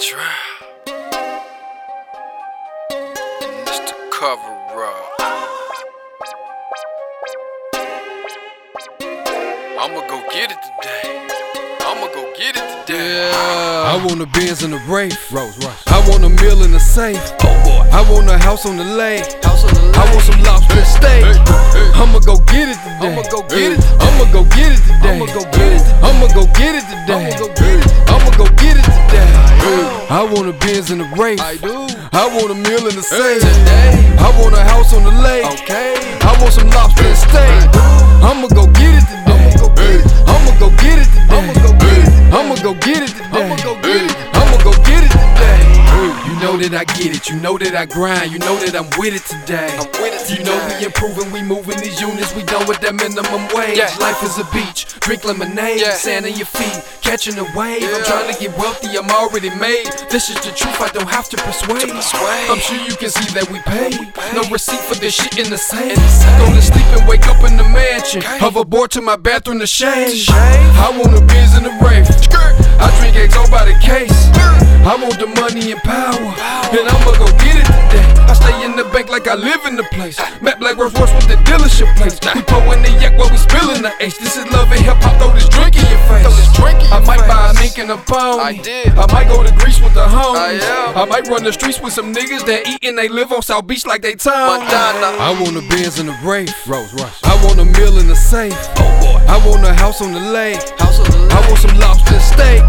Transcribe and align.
trap. 0.00 0.24
And 2.90 3.68
it's 3.68 3.80
the 3.80 3.92
cover 4.10 4.84
up. 4.84 5.20
I'ma 9.78 10.00
go 10.08 10.22
get 10.32 10.52
it 10.52 10.56
today. 10.56 11.28
I'ma 11.84 12.06
go 12.14 12.32
get 12.34 12.56
it 12.56 12.86
today. 12.86 13.30
I 13.30 14.02
want 14.06 14.22
a 14.22 14.26
Benz 14.26 14.62
and 14.62 14.72
a 14.72 14.78
Wraith. 14.88 15.30
Rose 15.30 15.58
Rush. 15.58 15.86
I 15.88 16.00
want 16.08 16.24
a 16.24 16.30
meal 16.30 16.62
in 16.64 16.72
the 16.72 16.80
safe. 16.80 17.20
Oh 17.44 17.52
boy. 17.62 17.84
I 17.92 18.00
want 18.10 18.30
a 18.30 18.38
house 18.38 18.64
on 18.64 18.78
the 18.78 18.84
lake. 18.84 19.26
House 19.44 19.64
on 19.64 19.74
the 19.74 19.82
lake. 19.82 19.96
I 19.98 20.14
want 20.14 20.24
some 20.24 20.42
lobster 20.42 20.78
and 20.78 20.86
steak. 20.86 21.24
I'ma 22.00 22.20
go 22.20 22.38
get 22.48 22.72
it 22.72 22.80
today. 22.80 23.12
I'ma 23.12 23.22
go 23.28 23.42
get 23.48 23.72
it 23.76 23.84
I'ma 24.00 24.32
go 24.32 24.44
get 24.44 24.72
it 24.72 24.80
today. 24.80 25.12
I'ma 25.12 25.26
go 25.26 25.44
get 25.52 25.76
it 25.76 25.84
today. 25.84 26.00
I'ma 26.00 26.26
go 26.32 26.46
get 26.56 26.74
it 26.74 26.88
today. 26.88 27.28
I'ma 28.08 28.30
go 28.38 28.46
get 28.56 28.80
it 28.80 28.89
I 30.10 30.24
want 30.24 30.48
a 30.48 30.52
Benz 30.52 30.90
in 30.90 31.00
a 31.00 31.04
Wraith. 31.14 31.40
I 31.40 31.56
do. 31.56 31.86
I 32.10 32.26
want 32.34 32.50
a 32.50 32.54
meal 32.56 32.84
in 32.88 32.96
the 32.96 33.02
safe. 33.02 33.38
Today. 33.38 34.16
I 34.18 34.42
want 34.42 34.56
a 34.56 34.58
house 34.58 34.92
on 34.92 35.04
the 35.04 35.14
lake. 35.22 35.46
Okay. 35.62 35.94
I 36.22 36.36
want 36.42 36.52
some 36.52 36.68
lobster 36.70 37.04
and 37.04 37.16
steak. 37.16 37.49
Know 46.40 46.56
that 46.56 46.74
I 46.74 46.84
get 46.96 47.14
it. 47.14 47.28
You 47.28 47.36
know 47.36 47.58
that 47.58 47.74
I 47.76 47.86
grind. 47.86 48.32
You 48.32 48.38
know 48.40 48.56
that 48.64 48.74
I'm 48.74 48.88
with 48.98 49.14
it 49.14 49.24
today. 49.28 49.68
I'm 49.76 49.86
with 50.00 50.16
it 50.16 50.38
You 50.38 50.44
know 50.44 50.56
we 50.66 50.84
improving, 50.84 51.30
we 51.32 51.42
moving 51.42 51.78
these 51.78 52.00
units. 52.00 52.34
We 52.34 52.42
done 52.42 52.66
with 52.66 52.80
that 52.80 52.94
minimum 52.94 53.46
wage. 53.54 53.76
Yeah. 53.76 53.92
Life 54.00 54.22
is 54.22 54.38
a 54.38 54.44
beach. 54.52 54.86
Drink 55.00 55.24
lemonade, 55.24 55.80
Yeah. 55.80 55.94
sand 55.94 56.24
on 56.26 56.32
your 56.34 56.46
feet, 56.46 56.80
catching 57.02 57.36
a 57.38 57.44
wave. 57.56 57.84
I'm 57.84 58.04
trying 58.04 58.32
to 58.32 58.36
get 58.40 58.56
wealthy. 58.56 58.96
I'm 58.96 59.10
already 59.10 59.50
made. 59.50 59.86
This 60.10 60.30
is 60.30 60.36
the 60.40 60.52
truth. 60.52 60.80
I 60.80 60.88
don't 60.88 61.08
have 61.08 61.28
to 61.30 61.36
persuade. 61.36 61.88
persuade. 61.90 62.48
I'm 62.50 62.58
sure 62.60 62.76
you 62.76 62.96
can 62.96 63.10
see 63.10 63.28
that 63.34 63.50
we 63.50 63.58
pay. 63.60 63.90
No 64.34 64.42
receipt 64.50 64.80
for 64.80 64.94
this 64.96 65.14
shit 65.14 65.38
in 65.38 65.50
the 65.50 65.58
sand. 65.58 65.90
In. 65.92 65.96
Go 66.40 66.52
to 66.54 66.62
sleep 66.62 66.86
and 66.96 67.08
wake 67.08 67.26
up 67.26 67.42
in 67.44 67.56
the 67.56 67.64
mansion. 67.64 68.22
Okay. 68.22 68.38
Hoverboard 68.38 68.88
to 68.90 69.00
my 69.00 69.16
bathroom 69.16 69.58
to 69.60 69.66
shave. 69.66 70.28
I 70.30 70.90
want 70.96 71.12
I 79.30 79.36
live 79.36 79.64
in 79.64 79.76
the 79.76 79.84
place. 79.94 80.18
Matt 80.42 80.58
Black 80.58 80.76
Rolls 80.76 80.92
Royce 80.98 81.14
with 81.14 81.28
the 81.28 81.38
dealership 81.46 81.86
place. 81.94 82.18
We 82.34 82.42
pouring 82.42 82.82
the 82.82 82.90
yak 82.98 83.16
while 83.16 83.30
we 83.30 83.36
spilling 83.36 83.80
the 83.80 83.94
H. 84.00 84.18
This 84.18 84.34
is 84.34 84.42
love 84.50 84.66
and 84.72 84.82
hip 84.82 84.96
hop. 84.98 85.22
Throw 85.22 85.30
this 85.30 85.48
drink 85.48 85.78
in 85.78 85.86
your 85.86 86.02
face. 86.10 86.26
Throw 86.26 86.34
this 86.34 86.50
drink 86.58 86.82
in 86.82 86.90
I 86.90 86.98
your 86.98 87.06
might 87.06 87.28
buy 87.30 87.50
a 87.50 87.54
mink 87.54 87.78
and 87.78 87.92
a 87.92 87.96
pony. 87.96 88.42
I 88.42 88.58
did. 88.58 88.88
I 88.98 89.06
might 89.12 89.28
go 89.28 89.44
to 89.46 89.54
Greece 89.54 89.80
with 89.80 89.94
the 89.94 90.02
homies. 90.02 90.34
I 90.34 90.90
am. 90.90 90.98
I 90.98 91.04
might 91.04 91.28
run 91.28 91.44
the 91.44 91.52
streets 91.52 91.80
with 91.80 91.92
some 91.92 92.12
niggas 92.12 92.44
that 92.46 92.66
eat 92.66 92.82
and 92.82 92.98
they 92.98 93.06
live 93.06 93.30
on 93.30 93.42
South 93.42 93.68
Beach 93.68 93.86
like 93.86 94.02
they. 94.02 94.16
Madonna. 94.16 95.14
I 95.22 95.30
want 95.40 95.56
a 95.56 95.62
Benz 95.68 96.00
and 96.00 96.10
a 96.10 96.18
Wraith. 96.26 96.66
Rose 96.66 96.92
Rush. 96.94 97.22
I 97.22 97.38
want 97.46 97.60
a 97.60 97.64
meal 97.64 97.98
in 97.98 98.08
the 98.08 98.16
safe. 98.16 98.58
Oh. 99.42 99.44
I 99.44 99.48
want 99.48 99.64
a 99.64 99.74
house 99.74 100.00
on 100.02 100.12
the 100.12 100.20
lake. 100.20 100.60
House 100.78 101.00
on 101.00 101.08
the 101.08 101.32
I 101.32 101.40
want 101.48 101.58
some 101.60 101.76
lobster 101.78 102.20
steak. 102.20 102.62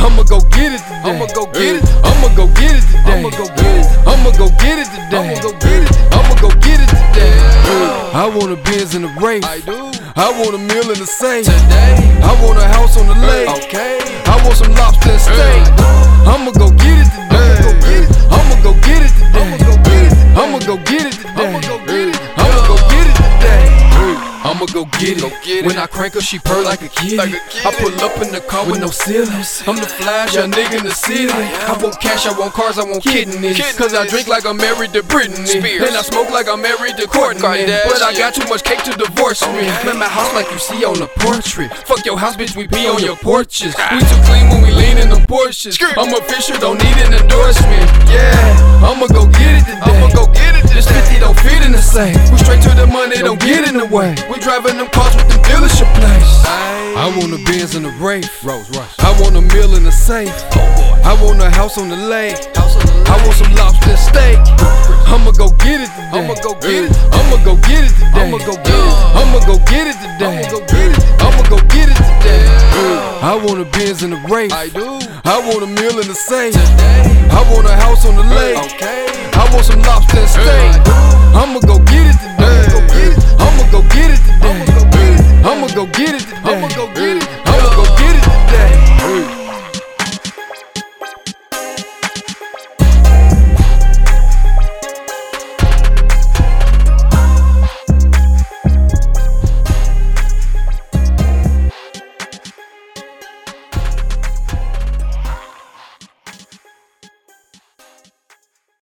I'ma 0.00 0.22
go 0.24 0.40
get 0.56 0.72
it 0.72 0.80
today. 0.80 1.04
I'ma 1.04 1.26
go 1.34 1.44
get 1.52 1.76
it 1.76 1.84
I'ma 2.04 2.28
go 2.34 2.46
get 2.54 2.76
it 2.76 2.84
today. 2.88 3.18
I'ma 3.18 3.30
go 3.30 3.44
get 3.52 3.74
it. 3.76 3.86
I'ma 4.08 4.30
go 4.38 4.48
get 4.56 4.78
it 4.78 4.88
today. 4.88 5.18
I'ma 5.18 5.36
go 5.42 5.52
get 5.52 5.82
it. 5.84 5.92
I'ma 6.14 6.34
go 6.40 6.48
get 6.64 6.80
it 6.80 6.88
today. 6.88 7.36
I 8.14 8.24
want 8.32 8.52
a 8.52 8.56
Benz 8.56 8.94
and 8.94 9.04
a 9.04 9.12
Wraith. 9.20 9.44
I 9.44 9.60
do. 9.60 9.92
I 10.16 10.32
want 10.40 10.54
a 10.54 10.58
meal 10.58 10.88
in 10.88 10.98
the 10.98 11.06
safe. 11.06 11.44
Today. 11.44 12.00
I 12.24 12.32
want 12.40 12.58
a 12.58 12.66
house 12.68 12.96
on 12.96 13.06
the 13.06 13.18
lake. 13.28 13.48
Okay. 13.68 14.00
I 14.24 14.40
want 14.44 14.56
some 14.56 14.72
lobster 14.72 15.12
and 15.12 15.20
steak. 15.20 15.62
I'ma 16.24 16.52
go 16.56 16.70
get 16.72 17.04
it 17.04 17.10
today. 17.12 17.52
I'ma 17.60 17.64
go 17.64 17.72
get 17.84 18.00
it. 18.00 18.10
I'ma 18.32 18.56
go 18.64 18.72
get 18.80 19.00
it 19.04 19.12
today. 19.12 20.08
I'ma 20.40 20.58
go 20.64 20.76
get 20.88 20.92
it. 20.94 20.97
I'ma 24.58 24.66
go 24.74 24.86
get 24.98 25.18
it. 25.18 25.20
Go 25.22 25.30
get 25.46 25.62
it. 25.62 25.66
When 25.66 25.78
I 25.78 25.86
crank 25.86 26.14
her, 26.14 26.20
she 26.20 26.40
purr 26.40 26.64
like 26.64 26.82
a 26.82 26.88
kid. 26.88 27.14
Like. 27.16 27.30
I 27.62 27.70
pull 27.78 27.94
up 28.02 28.18
in 28.18 28.34
the 28.34 28.40
car 28.40 28.66
with 28.66 28.80
no 28.80 28.90
ceilings. 28.90 29.62
I'm 29.68 29.76
the 29.76 29.86
flash, 29.86 30.34
young 30.34 30.50
nigga 30.50 30.78
in 30.78 30.84
the 30.84 30.90
city. 30.90 31.30
I 31.30 31.78
want 31.80 32.00
cash, 32.00 32.26
I 32.26 32.36
want 32.36 32.54
cars, 32.54 32.76
I 32.76 32.82
want 32.82 33.04
kidneys. 33.04 33.54
Cause 33.76 33.94
I 33.94 34.04
drink 34.08 34.26
like 34.26 34.44
I'm 34.44 34.56
married 34.56 34.92
to 34.94 35.02
Britney. 35.02 35.46
Spears. 35.46 35.86
And 35.86 35.96
I 35.96 36.02
smoke 36.02 36.30
like 36.30 36.48
I'm 36.48 36.60
married 36.60 36.96
to 36.96 37.06
Courtney. 37.06 37.40
But 37.40 38.02
I 38.02 38.12
got 38.18 38.34
too 38.34 38.48
much 38.48 38.64
cake 38.64 38.82
to 38.82 38.98
divorce 38.98 39.46
me. 39.46 39.62
Man, 39.86 39.96
my 39.96 40.08
house 40.10 40.34
like 40.34 40.50
you 40.50 40.58
see 40.58 40.84
on 40.84 40.98
the 40.98 41.06
portrait. 41.22 41.70
Fuck 41.86 42.04
your 42.04 42.18
house, 42.18 42.34
bitch, 42.34 42.56
we 42.56 42.66
pee 42.66 42.88
on 42.88 42.98
your 42.98 43.16
porches. 43.16 43.76
Ah. 43.78 43.94
We 43.94 44.02
too 44.02 44.18
clean 44.26 44.50
when 44.50 44.62
we 44.66 44.74
lean 44.74 44.98
in 44.98 45.08
the 45.08 45.22
Porsches. 45.28 45.76
I'm 45.94 46.10
official, 46.16 46.58
don't 46.58 46.78
need 46.82 46.98
an 47.04 47.12
endorsement. 47.12 47.86
Yeah, 48.08 48.80
I'ma 48.82 49.06
go 49.06 49.28
get 49.28 49.60
it 49.60 49.64
today. 49.68 49.86
I'ma 49.86 50.08
go 50.16 50.24
get 50.32 50.56
it 50.56 50.64
This 50.72 50.88
50 50.88 51.20
don't 51.20 51.38
fit 51.38 51.60
in 51.62 51.72
the 51.72 51.84
same. 51.84 52.16
We 52.32 52.38
straight 52.38 52.62
to 52.62 52.72
the 52.72 52.86
money, 52.86 53.20
don't 53.20 53.38
get 53.38 53.68
in 53.68 53.76
the 53.76 53.86
way. 53.86 54.16
I 57.08 57.16
want 57.16 57.32
a 57.32 57.42
Benz 57.42 57.74
and 57.74 57.86
a 57.86 57.90
Wraith. 58.04 58.28
Rose 58.44 58.68
Rush. 58.76 58.92
I 59.00 59.18
want 59.18 59.34
a 59.34 59.40
meal 59.40 59.74
in 59.76 59.84
the 59.84 59.90
safe. 59.90 60.28
Oh. 60.28 61.00
I 61.08 61.16
want 61.24 61.40
a 61.40 61.48
house 61.48 61.78
on 61.78 61.88
the 61.88 61.96
lake. 61.96 62.36
House 62.54 62.76
on 62.76 62.84
the 62.84 63.00
left. 63.00 63.08
I 63.08 63.16
want 63.24 63.32
some 63.32 63.52
lobster 63.56 63.96
steak. 63.96 64.36
I'ma 65.08 65.32
go 65.32 65.48
get 65.56 65.80
it 65.80 65.88
today. 65.96 66.20
I'ma 66.20 66.36
go 66.44 66.52
get 66.60 66.84
it. 66.84 66.92
I'ma 67.08 67.40
go 67.48 67.56
get 67.64 67.88
it 67.88 67.96
today. 67.96 68.12
I'ma 68.12 68.36
go 68.44 68.52
get 68.60 68.76
it. 68.76 68.92
I'ma 69.16 69.40
go 69.48 69.56
get 69.64 69.88
it 69.88 69.96
today. 70.04 70.36
I'ma 70.36 70.52
go 70.52 70.60
get 70.68 70.84
it. 70.84 71.00
I'ma 71.24 71.42
go 71.48 71.56
get 71.72 71.88
it 71.88 71.96
today. 71.96 72.44
I 73.24 73.40
want 73.40 73.56
a 73.56 73.64
Benz 73.64 74.02
and 74.02 74.12
a 74.12 74.20
Wraith. 74.28 74.52
I 74.52 74.68
do. 74.68 75.00
I 75.24 75.40
want 75.48 75.64
a 75.64 75.70
meal 75.80 75.96
in 75.96 76.12
the 76.12 76.18
safe. 76.28 76.52
Today. 76.52 77.08
I 77.32 77.40
want 77.48 77.64
a 77.64 77.72
house 77.72 78.04
on 78.04 78.20
the 78.20 78.26
lake. 78.36 78.60
Okay. 78.76 79.08
I 79.32 79.48
want 79.48 79.64
some 79.64 79.80
lobster 79.80 80.28
steak. 80.28 80.76
I'ma 81.32 81.60
go 81.64 81.80
get 81.88 82.04
it 82.04 82.20
today. 82.20 82.37